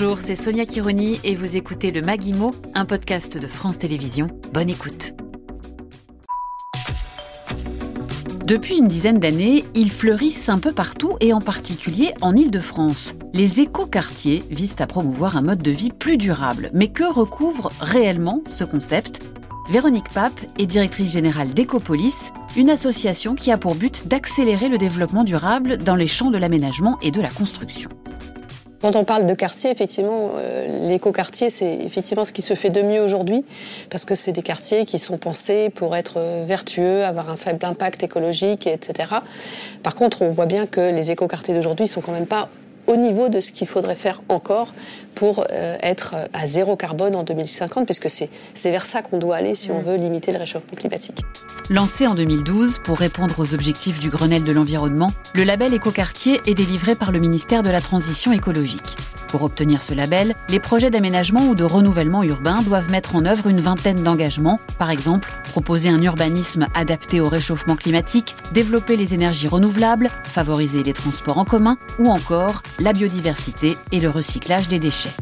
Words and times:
Bonjour, 0.00 0.20
c'est 0.20 0.36
Sonia 0.36 0.64
Kironi 0.64 1.18
et 1.24 1.34
vous 1.34 1.56
écoutez 1.56 1.90
le 1.90 2.02
Maguimo, 2.02 2.52
un 2.76 2.84
podcast 2.84 3.36
de 3.36 3.48
France 3.48 3.80
Télévisions. 3.80 4.28
Bonne 4.52 4.70
écoute. 4.70 5.12
Depuis 8.44 8.76
une 8.76 8.86
dizaine 8.86 9.18
d'années, 9.18 9.64
ils 9.74 9.90
fleurissent 9.90 10.48
un 10.50 10.60
peu 10.60 10.72
partout 10.72 11.16
et 11.18 11.32
en 11.32 11.40
particulier 11.40 12.12
en 12.20 12.36
Île-de-France. 12.36 13.16
Les 13.34 13.58
écoquartiers 13.58 14.44
visent 14.52 14.76
à 14.78 14.86
promouvoir 14.86 15.36
un 15.36 15.42
mode 15.42 15.62
de 15.64 15.72
vie 15.72 15.90
plus 15.90 16.16
durable. 16.16 16.70
Mais 16.72 16.92
que 16.92 17.02
recouvre 17.02 17.72
réellement 17.80 18.44
ce 18.52 18.62
concept? 18.62 19.28
Véronique 19.68 20.10
Pape 20.14 20.40
est 20.58 20.66
directrice 20.66 21.10
générale 21.10 21.52
d'Ecopolis, 21.54 22.30
une 22.56 22.70
association 22.70 23.34
qui 23.34 23.50
a 23.50 23.58
pour 23.58 23.74
but 23.74 24.06
d'accélérer 24.06 24.68
le 24.68 24.78
développement 24.78 25.24
durable 25.24 25.76
dans 25.76 25.96
les 25.96 26.06
champs 26.06 26.30
de 26.30 26.38
l'aménagement 26.38 27.00
et 27.02 27.10
de 27.10 27.20
la 27.20 27.30
construction. 27.30 27.90
Quand 28.80 28.94
on 28.94 29.04
parle 29.04 29.26
de 29.26 29.34
quartier, 29.34 29.70
effectivement, 29.70 30.30
euh, 30.36 30.88
l'écoquartier, 30.88 31.50
c'est 31.50 31.74
effectivement 31.84 32.24
ce 32.24 32.32
qui 32.32 32.42
se 32.42 32.54
fait 32.54 32.70
de 32.70 32.82
mieux 32.82 33.02
aujourd'hui, 33.02 33.44
parce 33.90 34.04
que 34.04 34.14
c'est 34.14 34.30
des 34.30 34.42
quartiers 34.42 34.84
qui 34.84 35.00
sont 35.00 35.18
pensés 35.18 35.70
pour 35.70 35.96
être 35.96 36.18
euh, 36.18 36.44
vertueux, 36.46 37.04
avoir 37.04 37.28
un 37.28 37.36
faible 37.36 37.66
impact 37.66 38.04
écologique, 38.04 38.68
etc. 38.68 39.14
Par 39.82 39.96
contre, 39.96 40.22
on 40.22 40.28
voit 40.28 40.46
bien 40.46 40.66
que 40.66 40.80
les 40.80 41.10
écoquartiers 41.10 41.54
d'aujourd'hui 41.54 41.88
sont 41.88 42.00
quand 42.00 42.12
même 42.12 42.26
pas 42.26 42.48
au 42.88 42.96
niveau 42.96 43.28
de 43.28 43.38
ce 43.38 43.52
qu'il 43.52 43.68
faudrait 43.68 43.94
faire 43.94 44.22
encore 44.28 44.74
pour 45.14 45.44
euh, 45.52 45.76
être 45.82 46.16
à 46.32 46.46
zéro 46.46 46.74
carbone 46.74 47.14
en 47.14 47.22
2050, 47.22 47.84
puisque 47.84 48.08
c'est 48.08 48.70
vers 48.70 48.86
ça 48.86 49.02
qu'on 49.02 49.18
doit 49.18 49.36
aller 49.36 49.54
si 49.54 49.70
on 49.70 49.80
veut 49.80 49.96
limiter 49.96 50.32
le 50.32 50.38
réchauffement 50.38 50.74
climatique. 50.76 51.20
Lancé 51.70 52.06
en 52.06 52.14
2012 52.14 52.80
pour 52.82 52.98
répondre 52.98 53.34
aux 53.38 53.54
objectifs 53.54 54.00
du 54.00 54.08
Grenelle 54.08 54.44
de 54.44 54.52
l'environnement, 54.52 55.10
le 55.34 55.44
label 55.44 55.74
Écoquartier 55.74 56.40
est 56.46 56.54
délivré 56.54 56.96
par 56.96 57.12
le 57.12 57.20
ministère 57.20 57.62
de 57.62 57.70
la 57.70 57.80
Transition 57.80 58.32
écologique. 58.32 58.96
Pour 59.28 59.42
obtenir 59.42 59.82
ce 59.82 59.94
label, 59.94 60.34
les 60.48 60.58
projets 60.58 60.90
d'aménagement 60.90 61.48
ou 61.48 61.54
de 61.54 61.64
renouvellement 61.64 62.22
urbain 62.22 62.62
doivent 62.62 62.90
mettre 62.90 63.14
en 63.14 63.26
œuvre 63.26 63.46
une 63.46 63.60
vingtaine 63.60 64.02
d'engagements, 64.02 64.58
par 64.78 64.90
exemple 64.90 65.30
proposer 65.50 65.90
un 65.90 66.00
urbanisme 66.00 66.66
adapté 66.74 67.20
au 67.20 67.28
réchauffement 67.28 67.76
climatique, 67.76 68.36
développer 68.52 68.96
les 68.96 69.12
énergies 69.12 69.48
renouvelables, 69.48 70.08
favoriser 70.24 70.82
les 70.82 70.92
transports 70.92 71.38
en 71.38 71.44
commun 71.44 71.76
ou 71.98 72.08
encore 72.08 72.62
la 72.78 72.92
biodiversité 72.92 73.76
et 73.92 74.00
le 74.00 74.08
recyclage 74.08 74.68
des 74.68 74.78
déchets. 74.78 75.14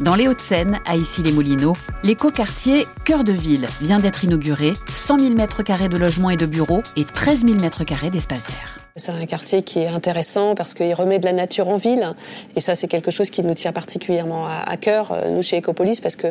Dans 0.00 0.14
les 0.14 0.28
Hauts-de-Seine, 0.28 0.78
à 0.86 0.94
Issy-les-Moulineaux, 0.94 1.76
l'écoquartier 2.04 2.86
Cœur 3.04 3.24
de 3.24 3.32
Ville 3.32 3.66
vient 3.80 3.98
d'être 3.98 4.22
inauguré, 4.22 4.74
100 4.94 5.18
000 5.18 5.34
m2 5.34 5.88
de 5.88 5.96
logements 5.96 6.30
et 6.30 6.36
de 6.36 6.46
bureaux 6.46 6.84
et 6.94 7.04
13 7.04 7.44
000 7.46 7.58
m2 7.58 8.10
d'espace 8.10 8.46
vert. 8.48 8.77
C'est 8.96 9.12
un 9.12 9.26
quartier 9.26 9.62
qui 9.62 9.78
est 9.78 9.86
intéressant 9.86 10.56
parce 10.56 10.74
qu'il 10.74 10.92
remet 10.92 11.20
de 11.20 11.24
la 11.24 11.32
nature 11.32 11.68
en 11.68 11.76
ville. 11.76 12.14
Et 12.56 12.60
ça, 12.60 12.74
c'est 12.74 12.88
quelque 12.88 13.12
chose 13.12 13.30
qui 13.30 13.42
nous 13.42 13.54
tient 13.54 13.70
particulièrement 13.70 14.46
à, 14.46 14.76
cœur, 14.76 15.12
euh, 15.12 15.30
nous, 15.30 15.40
chez 15.40 15.58
Ecopolis, 15.58 16.00
parce 16.00 16.16
que 16.16 16.28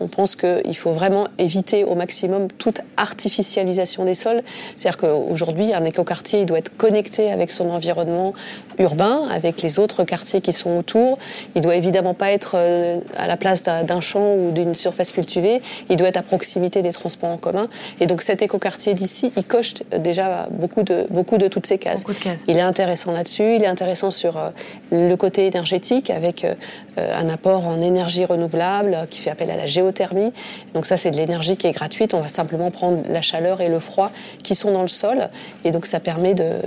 on 0.00 0.08
pense 0.08 0.34
qu'il 0.34 0.76
faut 0.76 0.92
vraiment 0.92 1.26
éviter 1.38 1.84
au 1.84 1.94
maximum 1.94 2.48
toute 2.48 2.80
artificialisation 2.96 4.04
des 4.04 4.14
sols. 4.14 4.42
C'est-à-dire 4.76 4.96
qu'aujourd'hui, 4.96 5.74
un 5.74 5.84
écoquartier, 5.84 6.40
il 6.40 6.46
doit 6.46 6.58
être 6.58 6.74
connecté 6.76 7.30
avec 7.30 7.50
son 7.50 7.68
environnement 7.68 8.32
urbain, 8.78 9.28
avec 9.30 9.60
les 9.60 9.78
autres 9.78 10.04
quartiers 10.04 10.40
qui 10.40 10.52
sont 10.52 10.70
autour. 10.70 11.18
Il 11.54 11.60
doit 11.60 11.76
évidemment 11.76 12.14
pas 12.14 12.30
être 12.30 12.52
euh, 12.54 12.98
à 13.18 13.26
la 13.26 13.36
place 13.36 13.62
d'un 13.62 14.00
champ 14.00 14.34
ou 14.34 14.52
d'une 14.52 14.74
surface 14.74 15.12
cultivée. 15.12 15.60
Il 15.90 15.96
doit 15.96 16.08
être 16.08 16.16
à 16.16 16.22
proximité 16.22 16.80
des 16.80 16.92
transports 16.92 17.30
en 17.30 17.36
commun. 17.36 17.68
Et 18.00 18.06
donc, 18.06 18.22
cet 18.22 18.40
écoquartier 18.40 18.94
d'ici, 18.94 19.32
il 19.36 19.44
coche 19.44 19.74
déjà 19.98 20.48
beaucoup 20.50 20.82
de, 20.82 21.06
beaucoup 21.10 21.36
de 21.36 21.48
toutes 21.48 21.66
ces 21.66 21.78
cases. 21.78 21.95
Il 22.48 22.56
est 22.56 22.62
intéressant 22.62 23.12
là-dessus. 23.12 23.56
Il 23.56 23.62
est 23.62 23.68
intéressant 23.68 24.10
sur 24.10 24.36
euh, 24.36 24.50
le 24.90 25.14
côté 25.16 25.46
énergétique 25.46 26.10
avec 26.10 26.44
euh, 26.44 26.54
un 26.96 27.28
apport 27.28 27.66
en 27.66 27.80
énergie 27.80 28.24
renouvelable 28.24 29.06
qui 29.10 29.20
fait 29.20 29.30
appel 29.30 29.50
à 29.50 29.56
la 29.56 29.66
géothermie. 29.66 30.32
Donc 30.74 30.86
ça, 30.86 30.96
c'est 30.96 31.10
de 31.10 31.16
l'énergie 31.16 31.56
qui 31.56 31.66
est 31.66 31.72
gratuite. 31.72 32.14
On 32.14 32.20
va 32.20 32.28
simplement 32.28 32.70
prendre 32.70 33.02
la 33.08 33.22
chaleur 33.22 33.60
et 33.60 33.68
le 33.68 33.80
froid 33.80 34.10
qui 34.42 34.54
sont 34.54 34.72
dans 34.72 34.82
le 34.82 34.88
sol. 34.88 35.28
Et 35.64 35.70
donc 35.70 35.86
ça 35.86 36.00
permet 36.00 36.34
de, 36.34 36.44
euh, 36.44 36.60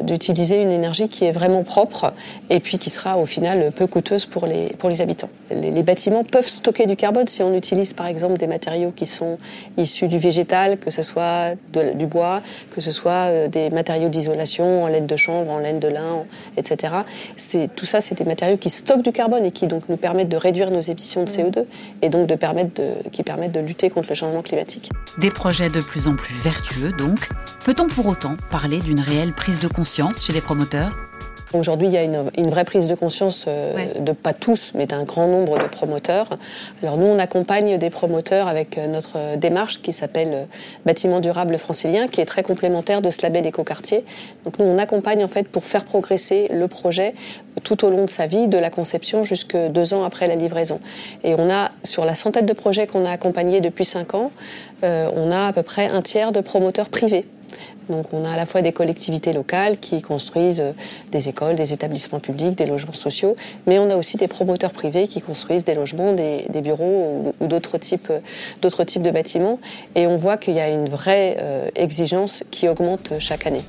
d'utiliser 0.00 0.62
une 0.62 0.70
énergie 0.70 1.08
qui 1.08 1.24
est 1.24 1.32
vraiment 1.32 1.62
propre 1.62 2.12
et 2.50 2.60
puis 2.60 2.78
qui 2.78 2.90
sera 2.90 3.18
au 3.18 3.26
final 3.26 3.72
peu 3.72 3.86
coûteuse 3.86 4.26
pour 4.26 4.46
les, 4.46 4.68
pour 4.78 4.88
les 4.88 5.00
habitants. 5.00 5.30
Les, 5.50 5.82
bâtiments 5.82 6.24
peuvent 6.24 6.46
stocker 6.46 6.86
du 6.86 6.96
carbone 6.96 7.26
si 7.26 7.42
on 7.42 7.54
utilise 7.54 7.92
par 7.92 8.06
exemple 8.06 8.38
des 8.38 8.46
matériaux 8.46 8.92
qui 8.94 9.06
sont 9.06 9.38
issus 9.76 10.06
du 10.06 10.18
végétal, 10.18 10.78
que 10.78 10.90
ce 10.90 11.02
soit 11.02 11.54
du 11.72 12.06
bois, 12.06 12.40
que 12.74 12.80
ce 12.80 12.92
soit 12.92 13.48
des 13.48 13.70
matériaux 13.70 14.08
d'isolation 14.08 14.84
en 14.84 14.88
laine 14.88 15.06
de 15.06 15.16
chanvre, 15.16 15.50
en 15.50 15.58
laine 15.58 15.80
de 15.80 15.88
lin, 15.88 16.24
etc. 16.56 16.94
C'est, 17.36 17.74
tout 17.74 17.86
ça, 17.86 18.00
c'est 18.00 18.16
des 18.16 18.24
matériaux 18.24 18.56
qui 18.56 18.70
stockent 18.70 19.02
du 19.02 19.12
carbone 19.12 19.44
et 19.44 19.50
qui 19.50 19.66
donc 19.66 19.88
nous 19.88 19.96
permettent 19.96 20.28
de 20.28 20.36
réduire 20.36 20.70
nos 20.70 20.80
émissions 20.80 21.24
de 21.24 21.28
CO2 21.28 21.64
et 22.02 22.08
donc 22.08 22.26
de 22.26 22.34
permettre 22.34 22.74
de, 22.74 23.08
qui 23.10 23.22
permettent 23.22 23.52
de 23.52 23.60
lutter 23.60 23.90
contre 23.90 24.08
le 24.10 24.14
changement 24.14 24.42
climatique. 24.42 24.90
Des 25.18 25.30
projets 25.30 25.68
de 25.68 25.80
plus 25.80 26.06
en 26.06 26.14
plus 26.14 26.34
vertueux 26.36 26.92
donc. 26.92 27.28
Peut-on 27.64 27.86
pour 27.86 28.06
autant 28.08 28.34
parler 28.50 28.80
d'une 28.80 28.98
réelle 28.98 29.32
prise 29.32 29.60
de 29.60 29.68
conscience 29.68 30.24
chez 30.24 30.32
les 30.32 30.40
promoteurs? 30.40 30.98
Aujourd'hui, 31.52 31.86
il 31.86 31.92
y 31.92 31.96
a 31.96 32.02
une, 32.02 32.50
vraie 32.50 32.64
prise 32.64 32.88
de 32.88 32.96
conscience 32.96 33.44
euh, 33.46 34.00
de 34.00 34.10
pas 34.10 34.32
tous, 34.32 34.72
mais 34.74 34.86
d'un 34.86 35.04
grand 35.04 35.28
nombre 35.28 35.58
de 35.62 35.68
promoteurs. 35.68 36.26
Alors 36.82 36.96
nous, 36.96 37.06
on 37.06 37.20
accompagne 37.20 37.78
des 37.78 37.88
promoteurs 37.88 38.48
avec 38.48 38.78
euh, 38.78 38.88
notre 38.88 39.36
démarche 39.36 39.80
qui 39.80 39.92
s'appelle 39.92 40.30
euh, 40.32 40.44
Bâtiment 40.86 41.20
durable 41.20 41.56
francilien, 41.56 42.08
qui 42.08 42.20
est 42.20 42.24
très 42.24 42.42
complémentaire 42.42 43.00
de 43.00 43.10
ce 43.10 43.22
label 43.22 43.46
écoquartier. 43.46 44.04
Donc 44.44 44.58
nous, 44.58 44.64
on 44.64 44.78
accompagne 44.78 45.22
en 45.22 45.28
fait 45.28 45.46
pour 45.46 45.64
faire 45.64 45.84
progresser 45.84 46.48
le 46.52 46.66
projet 46.66 47.14
tout 47.62 47.84
au 47.84 47.90
long 47.90 48.06
de 48.06 48.10
sa 48.10 48.26
vie, 48.26 48.48
de 48.48 48.58
la 48.58 48.70
conception 48.70 49.22
jusque 49.22 49.56
deux 49.56 49.94
ans 49.94 50.02
après 50.02 50.26
la 50.26 50.34
livraison. 50.34 50.80
Et 51.22 51.34
on 51.34 51.48
a, 51.48 51.70
sur 51.84 52.04
la 52.06 52.16
centaine 52.16 52.46
de 52.46 52.54
projets 52.54 52.88
qu'on 52.88 53.04
a 53.04 53.10
accompagnés 53.10 53.60
depuis 53.60 53.84
cinq 53.84 54.14
ans, 54.14 54.32
on 54.82 55.30
a 55.30 55.46
à 55.46 55.52
peu 55.52 55.62
près 55.62 55.86
un 55.86 56.02
tiers 56.02 56.32
de 56.32 56.40
promoteurs 56.40 56.88
privés. 56.88 57.24
Donc 57.88 58.12
on 58.12 58.24
a 58.24 58.30
à 58.30 58.36
la 58.36 58.46
fois 58.46 58.62
des 58.62 58.72
collectivités 58.72 59.32
locales 59.32 59.78
qui 59.78 60.02
construisent 60.02 60.60
euh, 60.60 60.72
des 61.10 61.28
écoles, 61.28 61.54
des 61.54 61.72
établissements 61.72 62.20
publics, 62.20 62.56
des 62.56 62.66
logements 62.66 62.92
sociaux, 62.92 63.36
mais 63.66 63.78
on 63.78 63.90
a 63.90 63.96
aussi 63.96 64.16
des 64.16 64.28
promoteurs 64.28 64.72
privés 64.72 65.06
qui 65.06 65.20
construisent 65.20 65.64
des 65.64 65.74
logements, 65.74 66.12
des, 66.12 66.46
bureaux 66.62 67.34
ou, 67.40 67.46
d'autres 67.46 67.78
types, 67.78 68.12
d'autres 68.60 68.84
types 68.84 69.02
de 69.02 69.10
bâtiments. 69.10 69.58
Et 69.94 70.06
on 70.06 70.16
voit 70.16 70.36
qu'il 70.36 70.54
y 70.54 70.60
a 70.60 70.70
une 70.70 70.88
vraie 70.88 71.36
euh, 71.40 71.68
exigence 71.74 72.44
qui 72.50 72.68
augmente 72.68 73.12
chaque 73.18 73.46
année. 73.46 73.62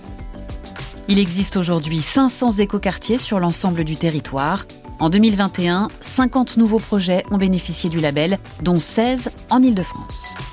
Il 1.08 1.20
existe 1.20 1.58
aujourd'hui 1.58 2.02
500 2.02 2.52
écoquartiers 2.60 3.18
sur 3.18 3.40
l'ensemble 3.40 3.84
du 3.84 3.96
territoire. 3.96 4.66
En 5.00 5.10
2021, 5.10 5.90
50 6.02 6.58
nouveaux 6.58 6.80
projets 6.80 7.26
ont 7.30 7.38
bénéficié 7.38 7.90
du 7.90 8.00
label, 8.00 8.38
dont 8.62 8.80
16 8.80 9.30
en 9.50 9.62
Ile-de-France. 9.62 10.53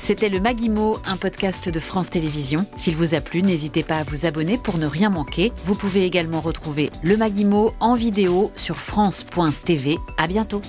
C'était 0.00 0.30
le 0.30 0.40
Maguimo, 0.40 0.98
un 1.04 1.16
podcast 1.16 1.68
de 1.68 1.78
France 1.78 2.10
Télévisions. 2.10 2.66
S'il 2.78 2.96
vous 2.96 3.14
a 3.14 3.20
plu, 3.20 3.42
n'hésitez 3.42 3.82
pas 3.82 3.98
à 3.98 4.02
vous 4.02 4.26
abonner 4.26 4.58
pour 4.58 4.78
ne 4.78 4.86
rien 4.86 5.10
manquer. 5.10 5.52
Vous 5.66 5.74
pouvez 5.74 6.04
également 6.04 6.40
retrouver 6.40 6.90
le 7.02 7.16
Maguimo 7.16 7.74
en 7.80 7.94
vidéo 7.94 8.50
sur 8.56 8.76
France.tv. 8.76 9.98
À 10.16 10.26
bientôt. 10.26 10.62